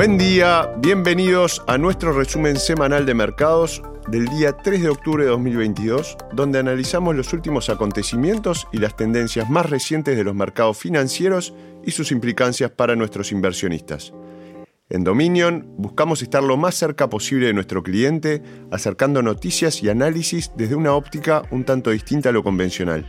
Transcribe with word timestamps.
Buen 0.00 0.16
día, 0.16 0.72
bienvenidos 0.78 1.62
a 1.66 1.76
nuestro 1.76 2.14
resumen 2.14 2.56
semanal 2.56 3.04
de 3.04 3.12
mercados 3.12 3.82
del 4.08 4.24
día 4.28 4.56
3 4.56 4.80
de 4.80 4.88
octubre 4.88 5.24
de 5.24 5.28
2022, 5.28 6.16
donde 6.32 6.58
analizamos 6.58 7.14
los 7.14 7.34
últimos 7.34 7.68
acontecimientos 7.68 8.66
y 8.72 8.78
las 8.78 8.96
tendencias 8.96 9.50
más 9.50 9.68
recientes 9.68 10.16
de 10.16 10.24
los 10.24 10.34
mercados 10.34 10.78
financieros 10.78 11.52
y 11.84 11.90
sus 11.90 12.12
implicancias 12.12 12.70
para 12.70 12.96
nuestros 12.96 13.30
inversionistas. 13.30 14.14
En 14.88 15.04
Dominion 15.04 15.66
buscamos 15.76 16.22
estar 16.22 16.42
lo 16.42 16.56
más 16.56 16.76
cerca 16.76 17.10
posible 17.10 17.48
de 17.48 17.52
nuestro 17.52 17.82
cliente, 17.82 18.42
acercando 18.70 19.20
noticias 19.20 19.82
y 19.82 19.90
análisis 19.90 20.50
desde 20.56 20.76
una 20.76 20.94
óptica 20.94 21.42
un 21.50 21.64
tanto 21.64 21.90
distinta 21.90 22.30
a 22.30 22.32
lo 22.32 22.42
convencional. 22.42 23.06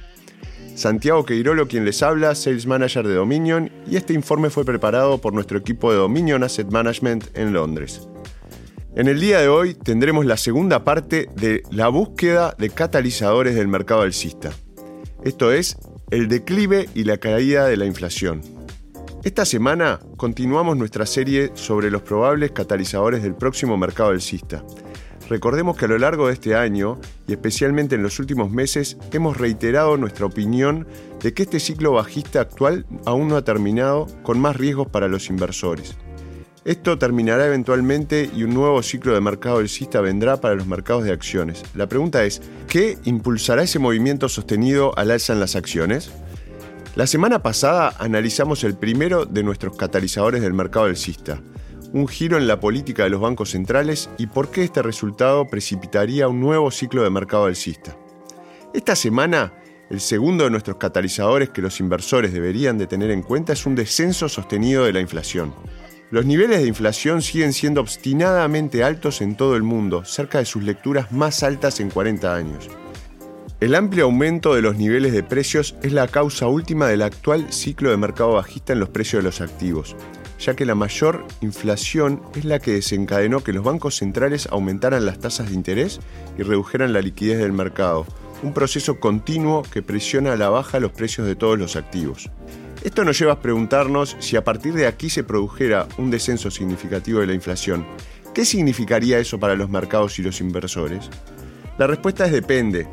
Santiago 0.75 1.25
Queirolo 1.25 1.67
quien 1.67 1.85
les 1.85 2.01
habla, 2.01 2.33
Sales 2.35 2.65
Manager 2.65 3.07
de 3.07 3.15
Dominion, 3.15 3.71
y 3.87 3.97
este 3.97 4.13
informe 4.13 4.49
fue 4.49 4.65
preparado 4.65 5.19
por 5.19 5.33
nuestro 5.33 5.57
equipo 5.57 5.91
de 5.91 5.97
Dominion 5.97 6.43
Asset 6.43 6.71
Management 6.71 7.37
en 7.37 7.53
Londres. 7.53 8.07
En 8.95 9.07
el 9.07 9.19
día 9.19 9.39
de 9.39 9.47
hoy 9.47 9.73
tendremos 9.73 10.25
la 10.25 10.37
segunda 10.37 10.83
parte 10.83 11.29
de 11.35 11.63
la 11.71 11.87
búsqueda 11.87 12.55
de 12.57 12.69
catalizadores 12.69 13.55
del 13.55 13.67
mercado 13.67 14.01
alcista. 14.01 14.51
Esto 15.23 15.51
es, 15.51 15.77
el 16.09 16.27
declive 16.27 16.89
y 16.93 17.05
la 17.05 17.17
caída 17.17 17.67
de 17.67 17.77
la 17.77 17.85
inflación. 17.85 18.41
Esta 19.23 19.45
semana 19.45 19.99
continuamos 20.17 20.77
nuestra 20.77 21.05
serie 21.05 21.51
sobre 21.53 21.91
los 21.91 22.01
probables 22.01 22.51
catalizadores 22.51 23.21
del 23.21 23.35
próximo 23.35 23.77
mercado 23.77 24.09
alcista. 24.09 24.63
Recordemos 25.31 25.77
que 25.77 25.85
a 25.85 25.87
lo 25.87 25.97
largo 25.97 26.27
de 26.27 26.33
este 26.33 26.55
año, 26.55 26.99
y 27.25 27.31
especialmente 27.31 27.95
en 27.95 28.03
los 28.03 28.19
últimos 28.19 28.51
meses, 28.51 28.97
hemos 29.13 29.37
reiterado 29.37 29.95
nuestra 29.95 30.25
opinión 30.25 30.85
de 31.21 31.33
que 31.33 31.43
este 31.43 31.61
ciclo 31.61 31.93
bajista 31.93 32.41
actual 32.41 32.85
aún 33.05 33.29
no 33.29 33.37
ha 33.37 33.45
terminado, 33.45 34.07
con 34.23 34.41
más 34.41 34.57
riesgos 34.57 34.89
para 34.89 35.07
los 35.07 35.29
inversores. 35.29 35.95
Esto 36.65 36.97
terminará 36.97 37.45
eventualmente 37.45 38.29
y 38.35 38.43
un 38.43 38.53
nuevo 38.53 38.83
ciclo 38.83 39.13
de 39.13 39.21
mercado 39.21 39.59
alcista 39.59 40.01
vendrá 40.01 40.41
para 40.41 40.55
los 40.55 40.67
mercados 40.67 41.05
de 41.05 41.13
acciones. 41.13 41.63
La 41.75 41.87
pregunta 41.87 42.25
es, 42.25 42.41
¿qué 42.67 42.97
impulsará 43.05 43.63
ese 43.63 43.79
movimiento 43.79 44.27
sostenido 44.27 44.91
al 44.97 45.11
alza 45.11 45.31
en 45.31 45.39
las 45.39 45.55
acciones? 45.55 46.11
La 46.95 47.07
semana 47.07 47.41
pasada 47.41 47.93
analizamos 47.99 48.65
el 48.65 48.75
primero 48.75 49.23
de 49.25 49.43
nuestros 49.43 49.77
catalizadores 49.77 50.41
del 50.41 50.53
mercado 50.53 50.87
alcista, 50.87 51.39
un 51.93 52.07
giro 52.07 52.37
en 52.37 52.47
la 52.47 52.59
política 52.59 53.03
de 53.03 53.09
los 53.09 53.21
bancos 53.21 53.51
centrales 53.51 54.09
y 54.17 54.27
por 54.27 54.49
qué 54.49 54.63
este 54.63 54.81
resultado 54.81 55.47
precipitaría 55.47 56.27
un 56.27 56.39
nuevo 56.39 56.71
ciclo 56.71 57.03
de 57.03 57.09
mercado 57.09 57.45
alcista. 57.45 57.97
Esta 58.73 58.95
semana, 58.95 59.53
el 59.89 59.99
segundo 59.99 60.45
de 60.45 60.49
nuestros 60.49 60.77
catalizadores 60.77 61.49
que 61.49 61.61
los 61.61 61.79
inversores 61.81 62.31
deberían 62.31 62.77
de 62.77 62.87
tener 62.87 63.11
en 63.11 63.21
cuenta 63.21 63.53
es 63.53 63.65
un 63.65 63.75
descenso 63.75 64.29
sostenido 64.29 64.85
de 64.85 64.93
la 64.93 65.01
inflación. 65.01 65.53
Los 66.11 66.25
niveles 66.25 66.61
de 66.61 66.67
inflación 66.67 67.21
siguen 67.21 67.53
siendo 67.53 67.81
obstinadamente 67.81 68.83
altos 68.83 69.21
en 69.21 69.35
todo 69.35 69.55
el 69.55 69.63
mundo, 69.63 70.05
cerca 70.05 70.39
de 70.39 70.45
sus 70.45 70.63
lecturas 70.63 71.11
más 71.11 71.43
altas 71.43 71.79
en 71.79 71.89
40 71.89 72.33
años. 72.33 72.69
El 73.59 73.75
amplio 73.75 74.05
aumento 74.05 74.55
de 74.55 74.61
los 74.61 74.75
niveles 74.75 75.11
de 75.13 75.23
precios 75.23 75.75
es 75.83 75.93
la 75.93 76.07
causa 76.07 76.47
última 76.47 76.87
del 76.87 77.01
actual 77.01 77.51
ciclo 77.53 77.91
de 77.91 77.97
mercado 77.97 78.33
bajista 78.33 78.73
en 78.73 78.79
los 78.79 78.89
precios 78.89 79.21
de 79.21 79.29
los 79.29 79.39
activos, 79.39 79.95
ya 80.41 80.55
que 80.55 80.65
la 80.65 80.75
mayor 80.75 81.25
inflación 81.41 82.21
es 82.35 82.45
la 82.45 82.59
que 82.59 82.73
desencadenó 82.73 83.43
que 83.43 83.53
los 83.53 83.63
bancos 83.63 83.97
centrales 83.97 84.47
aumentaran 84.51 85.05
las 85.05 85.19
tasas 85.19 85.49
de 85.49 85.55
interés 85.55 85.99
y 86.37 86.41
redujeran 86.41 86.93
la 86.93 87.01
liquidez 87.01 87.37
del 87.37 87.53
mercado, 87.53 88.07
un 88.41 88.53
proceso 88.53 88.99
continuo 88.99 89.61
que 89.61 89.83
presiona 89.83 90.33
a 90.33 90.37
la 90.37 90.49
baja 90.49 90.79
los 90.79 90.91
precios 90.91 91.27
de 91.27 91.35
todos 91.35 91.59
los 91.59 91.75
activos. 91.75 92.31
Esto 92.83 93.05
nos 93.05 93.19
lleva 93.19 93.33
a 93.33 93.41
preguntarnos 93.41 94.17
si 94.19 94.35
a 94.35 94.43
partir 94.43 94.73
de 94.73 94.87
aquí 94.87 95.11
se 95.11 95.23
produjera 95.23 95.87
un 95.99 96.09
descenso 96.09 96.49
significativo 96.49 97.19
de 97.19 97.27
la 97.27 97.35
inflación, 97.35 97.85
¿qué 98.33 98.43
significaría 98.43 99.19
eso 99.19 99.39
para 99.39 99.55
los 99.55 99.69
mercados 99.69 100.17
y 100.17 100.23
los 100.23 100.41
inversores? 100.41 101.07
La 101.77 101.85
respuesta 101.85 102.25
es 102.25 102.31
depende. 102.31 102.87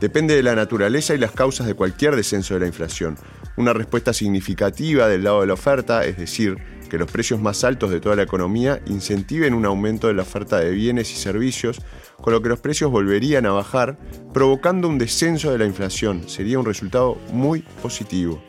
Depende 0.00 0.34
de 0.34 0.42
la 0.42 0.56
naturaleza 0.56 1.14
y 1.14 1.18
las 1.18 1.32
causas 1.32 1.66
de 1.68 1.74
cualquier 1.74 2.16
descenso 2.16 2.54
de 2.54 2.60
la 2.60 2.66
inflación. 2.66 3.16
Una 3.56 3.72
respuesta 3.72 4.12
significativa 4.12 5.08
del 5.08 5.24
lado 5.24 5.40
de 5.40 5.48
la 5.48 5.54
oferta, 5.54 6.04
es 6.04 6.16
decir, 6.16 6.58
que 6.88 6.98
los 6.98 7.10
precios 7.10 7.40
más 7.40 7.64
altos 7.64 7.90
de 7.90 8.00
toda 8.00 8.16
la 8.16 8.22
economía 8.22 8.80
incentiven 8.86 9.54
un 9.54 9.66
aumento 9.66 10.08
de 10.08 10.14
la 10.14 10.22
oferta 10.22 10.58
de 10.58 10.70
bienes 10.70 11.12
y 11.12 11.16
servicios, 11.16 11.80
con 12.20 12.32
lo 12.32 12.42
que 12.42 12.48
los 12.48 12.60
precios 12.60 12.90
volverían 12.90 13.46
a 13.46 13.52
bajar, 13.52 13.98
provocando 14.32 14.88
un 14.88 14.98
descenso 14.98 15.52
de 15.52 15.58
la 15.58 15.66
inflación. 15.66 16.28
Sería 16.28 16.58
un 16.58 16.66
resultado 16.66 17.16
muy 17.32 17.62
positivo. 17.82 18.42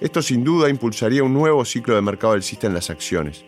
Esto 0.00 0.22
sin 0.22 0.44
duda 0.44 0.68
impulsaría 0.68 1.24
un 1.24 1.34
nuevo 1.34 1.64
ciclo 1.64 1.94
de 1.94 2.02
mercado 2.02 2.34
alcista 2.34 2.68
en 2.68 2.74
las 2.74 2.90
acciones. 2.90 3.44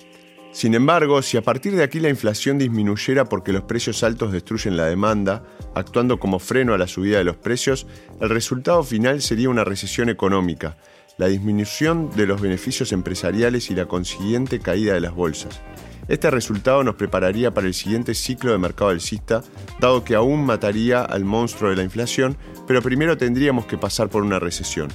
Sin 0.52 0.74
embargo, 0.74 1.22
si 1.22 1.36
a 1.36 1.42
partir 1.42 1.76
de 1.76 1.84
aquí 1.84 2.00
la 2.00 2.08
inflación 2.08 2.58
disminuyera 2.58 3.24
porque 3.24 3.52
los 3.52 3.62
precios 3.62 4.02
altos 4.02 4.32
destruyen 4.32 4.76
la 4.76 4.86
demanda, 4.86 5.44
actuando 5.76 6.18
como 6.18 6.40
freno 6.40 6.74
a 6.74 6.78
la 6.78 6.88
subida 6.88 7.18
de 7.18 7.24
los 7.24 7.36
precios, 7.36 7.86
el 8.20 8.30
resultado 8.30 8.82
final 8.82 9.22
sería 9.22 9.48
una 9.48 9.62
recesión 9.62 10.08
económica, 10.08 10.76
la 11.18 11.26
disminución 11.26 12.10
de 12.16 12.26
los 12.26 12.40
beneficios 12.40 12.92
empresariales 12.92 13.70
y 13.70 13.74
la 13.74 13.86
consiguiente 13.86 14.60
caída 14.60 14.94
de 14.94 15.00
las 15.00 15.14
bolsas. 15.14 15.60
Este 16.08 16.30
resultado 16.30 16.82
nos 16.82 16.96
prepararía 16.96 17.52
para 17.52 17.66
el 17.66 17.74
siguiente 17.74 18.14
ciclo 18.14 18.50
de 18.52 18.58
mercado 18.58 18.90
alcista, 18.90 19.42
dado 19.78 20.02
que 20.02 20.16
aún 20.16 20.44
mataría 20.44 21.02
al 21.02 21.24
monstruo 21.24 21.70
de 21.70 21.76
la 21.76 21.84
inflación, 21.84 22.36
pero 22.66 22.82
primero 22.82 23.16
tendríamos 23.16 23.66
que 23.66 23.78
pasar 23.78 24.08
por 24.08 24.22
una 24.22 24.40
recesión. 24.40 24.88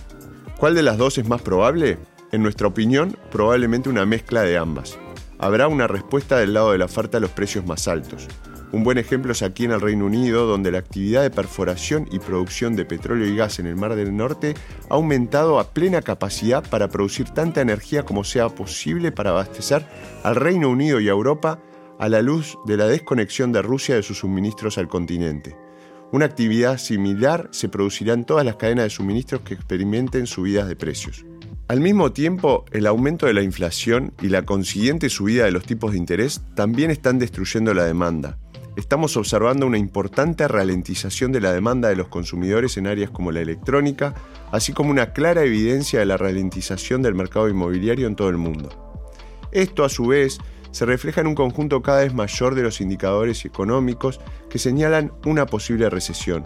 ¿Cuál 0.58 0.76
de 0.76 0.84
las 0.84 0.98
dos 0.98 1.18
es 1.18 1.28
más 1.28 1.42
probable? 1.42 1.98
En 2.32 2.44
nuestra 2.44 2.68
opinión, 2.68 3.18
probablemente 3.32 3.90
una 3.90 4.06
mezcla 4.06 4.42
de 4.42 4.58
ambas. 4.58 4.98
Habrá 5.38 5.68
una 5.68 5.88
respuesta 5.88 6.38
del 6.38 6.54
lado 6.54 6.72
de 6.72 6.80
la 6.80 6.86
oferta 6.86 7.18
a 7.18 7.22
los 7.22 7.32
precios 7.32 7.66
más 7.66 7.88
altos. 7.88 8.28
Un 8.72 8.84
buen 8.84 8.98
ejemplo 8.98 9.32
es 9.32 9.42
aquí 9.42 9.66
en 9.66 9.72
el 9.72 9.82
Reino 9.82 10.06
Unido, 10.06 10.48
donde 10.48 10.72
la 10.72 10.80
actividad 10.80 11.22
de 11.22 11.30
perforación 11.30 12.08
y 12.12 12.20
producción 12.20 12.76
de 12.76 12.86
petróleo 12.86 13.28
y 13.28 13.36
gas 13.36 13.60
en 13.60 13.68
el 13.68 13.76
Mar 13.76 13.96
del 13.96 14.16
Norte 14.16 14.54
ha 14.90 14.96
aumentado 14.96 15.60
a 15.60 15.72
plena 15.72 16.02
capacidad 16.02 16.68
para 16.68 16.90
producir 16.90 17.30
tanta 17.30 17.62
energía 17.62 18.04
como 18.04 18.24
sea 18.24 18.50
posible 18.50 19.12
para 19.12 19.30
abastecer 19.30 19.86
al 20.24 20.36
Reino 20.36 20.70
Unido 20.70 21.00
y 21.00 21.08
a 21.08 21.12
Europa 21.12 21.60
a 22.00 22.10
la 22.10 22.22
luz 22.22 22.58
de 22.66 22.78
la 22.78 22.88
desconexión 22.88 23.52
de 23.52 23.62
Rusia 23.62 23.96
de 23.96 24.04
sus 24.04 24.20
suministros 24.20 24.78
al 24.78 24.88
continente. 24.88 25.56
Una 26.12 26.26
actividad 26.26 26.78
similar 26.78 27.50
se 27.52 27.70
producirá 27.70 28.14
en 28.14 28.26
todas 28.26 28.46
las 28.46 28.56
cadenas 28.58 28.86
de 28.86 28.90
suministros 28.90 29.42
que 29.42 29.54
experimenten 29.54 30.28
subidas 30.28 30.68
de 30.68 30.76
precios. 30.76 31.26
Al 31.68 31.82
mismo 31.82 32.12
tiempo, 32.12 32.66
el 32.72 32.86
aumento 32.86 33.26
de 33.26 33.34
la 33.34 33.42
inflación 33.42 34.14
y 34.22 34.30
la 34.30 34.44
consiguiente 34.44 35.10
subida 35.10 35.46
de 35.46 35.52
los 35.52 35.66
tipos 35.66 35.94
de 35.94 35.98
interés 35.98 36.42
también 36.54 36.92
están 36.92 37.18
destruyendo 37.18 37.74
la 37.74 37.86
demanda, 37.86 38.38
estamos 38.76 39.16
observando 39.18 39.66
una 39.66 39.78
importante 39.78 40.48
ralentización 40.48 41.32
de 41.32 41.42
la 41.42 41.54
demanda 41.54 41.90
de 41.90 41.96
los 41.96 42.08
consumidores 42.08 42.78
en 42.78 42.88
áreas 42.88 43.10
como 43.10 43.32
la 43.32 43.42
electrónica, 43.42 44.14
así 44.52 44.74
como 44.74 44.92
una 44.92 45.14
clara 45.14 45.44
evidencia 45.44 46.00
de 46.00 46.06
la 46.06 46.18
ralentización 46.18 47.02
del 47.02 47.16
mercado 47.16 47.50
inmobiliario 47.50 48.08
en 48.08 48.16
todo 48.16 48.30
el 48.30 48.38
mundo. 48.38 48.70
Esto, 49.52 49.86
a 49.86 49.90
su 49.90 50.08
vez, 50.08 50.40
se 50.72 50.86
refleja 50.86 51.22
en 51.22 51.28
un 51.28 51.36
conjunto 51.36 51.82
cada 51.82 52.02
vez 52.02 52.14
mayor 52.14 52.54
de 52.54 52.64
los 52.64 52.82
indicadores 52.82 53.46
económicos 53.46 54.20
que 54.50 54.60
señalan 54.60 55.14
una 55.26 55.46
posible 55.46 55.90
recesión. 55.90 56.44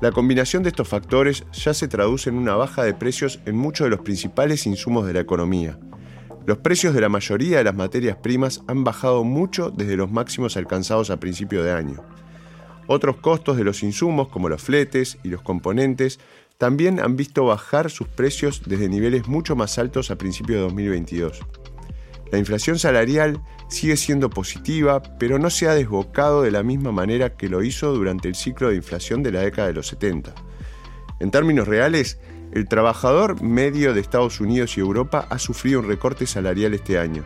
La 0.00 0.10
combinación 0.10 0.62
de 0.62 0.70
estos 0.70 0.88
factores 0.88 1.44
ya 1.52 1.74
se 1.74 1.86
traduce 1.86 2.30
en 2.30 2.36
una 2.36 2.56
baja 2.56 2.82
de 2.82 2.94
precios 2.94 3.38
en 3.46 3.56
muchos 3.56 3.84
de 3.84 3.90
los 3.90 4.00
principales 4.00 4.66
insumos 4.66 5.06
de 5.06 5.12
la 5.12 5.20
economía, 5.20 5.78
los 6.50 6.58
precios 6.58 6.94
de 6.94 7.00
la 7.00 7.08
mayoría 7.08 7.58
de 7.58 7.62
las 7.62 7.76
materias 7.76 8.16
primas 8.16 8.62
han 8.66 8.82
bajado 8.82 9.22
mucho 9.22 9.70
desde 9.70 9.94
los 9.94 10.10
máximos 10.10 10.56
alcanzados 10.56 11.10
a 11.10 11.20
principio 11.20 11.62
de 11.62 11.70
año. 11.70 12.02
Otros 12.88 13.18
costos 13.18 13.56
de 13.56 13.62
los 13.62 13.84
insumos, 13.84 14.26
como 14.26 14.48
los 14.48 14.60
fletes 14.60 15.18
y 15.22 15.28
los 15.28 15.42
componentes, 15.42 16.18
también 16.58 16.98
han 16.98 17.14
visto 17.14 17.44
bajar 17.44 17.88
sus 17.88 18.08
precios 18.08 18.62
desde 18.66 18.88
niveles 18.88 19.28
mucho 19.28 19.54
más 19.54 19.78
altos 19.78 20.10
a 20.10 20.18
principios 20.18 20.56
de 20.56 20.62
2022. 20.62 21.38
La 22.32 22.38
inflación 22.38 22.80
salarial 22.80 23.40
sigue 23.68 23.96
siendo 23.96 24.28
positiva, 24.28 25.04
pero 25.20 25.38
no 25.38 25.50
se 25.50 25.68
ha 25.68 25.74
desbocado 25.74 26.42
de 26.42 26.50
la 26.50 26.64
misma 26.64 26.90
manera 26.90 27.36
que 27.36 27.48
lo 27.48 27.62
hizo 27.62 27.94
durante 27.94 28.26
el 28.26 28.34
ciclo 28.34 28.70
de 28.70 28.74
inflación 28.74 29.22
de 29.22 29.30
la 29.30 29.42
década 29.42 29.68
de 29.68 29.74
los 29.74 29.86
70. 29.86 30.34
En 31.20 31.30
términos 31.30 31.68
reales, 31.68 32.18
el 32.52 32.66
trabajador 32.68 33.42
medio 33.42 33.94
de 33.94 34.00
Estados 34.00 34.40
Unidos 34.40 34.76
y 34.76 34.80
Europa 34.80 35.26
ha 35.30 35.38
sufrido 35.38 35.80
un 35.80 35.88
recorte 35.88 36.26
salarial 36.26 36.74
este 36.74 36.98
año. 36.98 37.24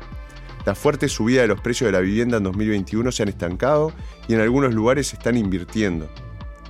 La 0.67 0.75
fuerte 0.75 1.09
subida 1.09 1.43
de 1.43 1.49
los 1.49 1.61
precios 1.61 1.89
de 1.89 1.93
la 1.93 2.01
vivienda 2.01 2.39
en 2.39 2.45
2021 2.45 3.13
se 3.13 3.23
han 3.23 3.29
estancado 3.29 3.93
y 4.29 4.35
en 4.35 4.41
algunos 4.41 4.75
lugares 4.75 5.09
se 5.09 5.17
están 5.17 5.37
invirtiendo. 5.37 6.09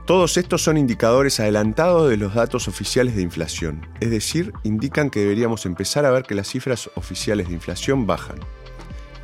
Todos 0.04 0.36
estos 0.36 0.62
son 0.62 0.76
indicadores 0.76 1.40
adelantados 1.40 2.10
de 2.10 2.16
los 2.16 2.34
datos 2.34 2.68
oficiales 2.68 3.16
de 3.16 3.22
inflación, 3.22 3.88
es 4.00 4.10
decir, 4.10 4.52
indican 4.62 5.08
que 5.08 5.20
deberíamos 5.20 5.64
empezar 5.64 6.04
a 6.04 6.10
ver 6.10 6.24
que 6.24 6.34
las 6.34 6.48
cifras 6.48 6.90
oficiales 6.94 7.48
de 7.48 7.54
inflación 7.54 8.06
bajan. 8.06 8.38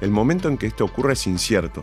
El 0.00 0.10
momento 0.10 0.48
en 0.48 0.56
que 0.56 0.66
esto 0.66 0.86
ocurra 0.86 1.12
es 1.12 1.26
incierto, 1.26 1.82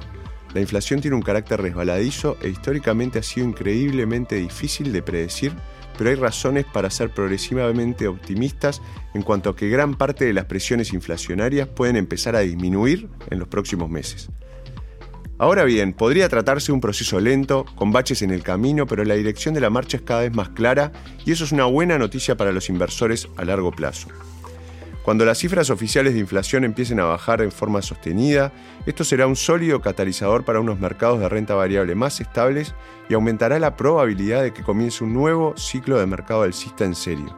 La 0.53 0.61
inflación 0.61 1.01
tiene 1.01 1.15
un 1.15 1.21
carácter 1.21 1.61
resbaladizo 1.61 2.38
e 2.41 2.49
históricamente 2.49 3.19
ha 3.19 3.23
sido 3.23 3.47
increíblemente 3.47 4.35
difícil 4.35 4.91
de 4.91 5.01
predecir, 5.01 5.53
pero 5.97 6.09
hay 6.09 6.15
razones 6.15 6.65
para 6.65 6.89
ser 6.89 7.09
progresivamente 7.09 8.07
optimistas 8.07 8.81
en 9.13 9.23
cuanto 9.23 9.49
a 9.49 9.55
que 9.55 9.69
gran 9.69 9.95
parte 9.95 10.25
de 10.25 10.33
las 10.33 10.45
presiones 10.45 10.94
inflacionarias 10.94 11.67
pueden 11.67 11.95
empezar 11.95 12.35
a 12.35 12.41
disminuir 12.41 13.09
en 13.29 13.39
los 13.39 13.47
próximos 13.47 13.89
meses. 13.89 14.29
Ahora 15.39 15.65
bien, 15.65 15.94
podría 15.94 16.29
tratarse 16.29 16.67
de 16.67 16.73
un 16.73 16.81
proceso 16.81 17.19
lento, 17.19 17.65
con 17.75 17.91
baches 17.91 18.23
en 18.23 18.31
el 18.31 18.41
camino, 18.41 18.88
pero 18.88 19.03
la 19.03 19.13
dirección 19.13 19.53
de 19.53 19.61
la 19.61 19.69
marcha 19.69 19.97
es 19.97 20.03
cada 20.03 20.21
vez 20.21 20.33
más 20.33 20.50
clara 20.50 20.91
y 21.25 21.31
eso 21.31 21.43
es 21.43 21.51
una 21.51 21.65
buena 21.65 22.00
noticia 22.00 22.35
para 22.38 22.51
los 22.51 22.69
inversores 22.69 23.27
a 23.38 23.45
largo 23.45 23.71
plazo. 23.71 24.07
Cuando 25.07 25.24
las 25.24 25.38
cifras 25.38 25.69
oficiales 25.69 26.15
de 26.15 26.19
inflación 26.19 26.65
empiecen 26.65 27.00
a 27.00 27.06
bajar 27.06 27.42
en 27.42 27.50
forma 27.50 27.81
sostenida, 27.81 28.51
esto 28.86 29.06
será 29.06 29.25
un 29.25 29.38
sólido 29.38 29.80
catalizador 29.80 30.44
para 30.44 30.59
unos 30.59 30.81
mercados 30.81 31.21
de 31.21 31.30
renta 31.30 31.56
variable 31.56 31.95
más 31.95 32.19
estables 32.19 32.75
y 33.07 33.13
aumentará 33.13 33.57
la 33.57 33.77
probabilidad 33.77 34.44
de 34.44 34.51
que 34.51 34.63
comience 34.63 35.06
un 35.06 35.13
nuevo 35.13 35.56
ciclo 35.56 35.98
de 35.98 36.06
mercado 36.07 36.42
alcista 36.42 36.83
en 36.83 36.94
serio. 36.94 37.33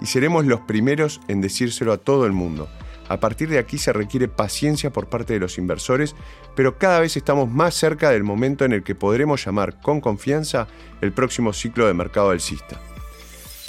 Y 0.00 0.06
seremos 0.06 0.44
los 0.44 0.62
primeros 0.62 1.20
en 1.28 1.40
decírselo 1.40 1.92
a 1.92 1.98
todo 1.98 2.26
el 2.26 2.32
mundo. 2.32 2.68
A 3.08 3.20
partir 3.20 3.48
de 3.48 3.58
aquí 3.58 3.78
se 3.78 3.92
requiere 3.92 4.26
paciencia 4.26 4.90
por 4.90 5.08
parte 5.08 5.34
de 5.34 5.38
los 5.38 5.56
inversores, 5.56 6.16
pero 6.56 6.78
cada 6.78 6.98
vez 6.98 7.16
estamos 7.16 7.48
más 7.48 7.76
cerca 7.76 8.10
del 8.10 8.24
momento 8.24 8.64
en 8.64 8.72
el 8.72 8.82
que 8.82 8.96
podremos 8.96 9.44
llamar 9.44 9.80
con 9.80 10.00
confianza 10.00 10.66
el 11.00 11.12
próximo 11.12 11.52
ciclo 11.52 11.86
de 11.86 11.94
mercado 11.94 12.30
alcista. 12.30 12.80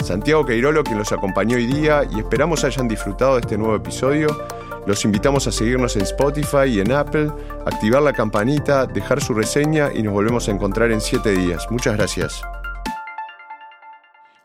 Santiago 0.02 0.44
Queirolo 0.44 0.82
quien 0.82 0.98
los 0.98 1.12
acompañó 1.12 1.56
hoy 1.56 1.66
día 1.66 2.02
y 2.10 2.20
esperamos 2.20 2.64
hayan 2.64 2.88
disfrutado 2.88 3.34
de 3.34 3.40
este 3.40 3.58
nuevo 3.58 3.76
episodio. 3.76 4.28
Los 4.86 5.04
invitamos 5.04 5.46
a 5.46 5.52
seguirnos 5.52 5.94
en 5.96 6.02
Spotify 6.02 6.66
y 6.68 6.80
en 6.80 6.90
Apple, 6.92 7.30
activar 7.66 8.02
la 8.02 8.12
campanita, 8.12 8.86
dejar 8.86 9.20
su 9.20 9.34
reseña 9.34 9.90
y 9.94 10.02
nos 10.02 10.14
volvemos 10.14 10.48
a 10.48 10.52
encontrar 10.52 10.90
en 10.90 11.00
7 11.00 11.30
días. 11.32 11.66
Muchas 11.70 11.96
gracias. 11.96 12.42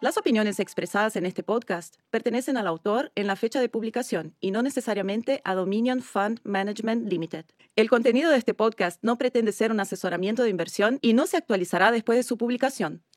Las 0.01 0.17
opiniones 0.17 0.59
expresadas 0.59 1.15
en 1.15 1.25
este 1.25 1.41
podcast 1.41 1.95
pertenecen 2.11 2.57
al 2.57 2.67
autor 2.67 3.11
en 3.15 3.25
la 3.25 3.35
fecha 3.35 3.59
de 3.59 3.69
publicación 3.69 4.35
y 4.39 4.51
no 4.51 4.61
necesariamente 4.61 5.41
a 5.45 5.55
Dominion 5.55 6.03
Fund 6.03 6.41
Management 6.43 7.09
Limited. 7.09 7.45
El 7.75 7.89
contenido 7.89 8.29
de 8.29 8.37
este 8.37 8.53
podcast 8.53 9.03
no 9.03 9.17
pretende 9.17 9.51
ser 9.51 9.71
un 9.71 9.79
asesoramiento 9.79 10.43
de 10.43 10.49
inversión 10.49 10.99
y 11.01 11.13
no 11.13 11.25
se 11.25 11.37
actualizará 11.37 11.91
después 11.91 12.19
de 12.19 12.23
su 12.23 12.37
publicación. 12.37 13.03